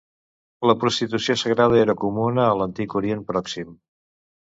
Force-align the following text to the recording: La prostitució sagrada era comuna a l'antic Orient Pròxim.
La 0.69 0.75
prostitució 0.83 1.35
sagrada 1.43 1.79
era 1.83 1.97
comuna 2.07 2.49
a 2.49 2.59
l'antic 2.63 3.01
Orient 3.05 3.25
Pròxim. 3.33 3.83